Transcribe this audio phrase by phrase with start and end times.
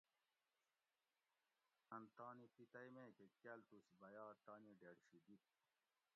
[1.95, 5.45] ان تانی پتئی میکہ کالتوس بھیا تانی ڈیڈ شی دیت